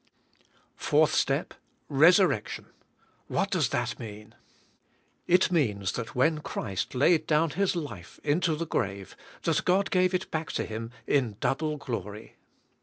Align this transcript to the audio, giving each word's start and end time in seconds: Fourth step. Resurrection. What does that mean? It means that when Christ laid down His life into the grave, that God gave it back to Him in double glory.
Fourth 0.75 1.13
step. 1.13 1.53
Resurrection. 1.87 2.65
What 3.27 3.51
does 3.51 3.69
that 3.69 3.99
mean? 3.99 4.33
It 5.27 5.51
means 5.51 5.91
that 5.91 6.15
when 6.15 6.39
Christ 6.39 6.95
laid 6.95 7.27
down 7.27 7.51
His 7.51 7.75
life 7.75 8.19
into 8.23 8.55
the 8.55 8.65
grave, 8.65 9.15
that 9.43 9.63
God 9.63 9.91
gave 9.91 10.15
it 10.15 10.31
back 10.31 10.51
to 10.53 10.65
Him 10.65 10.89
in 11.05 11.37
double 11.39 11.77
glory. 11.77 12.37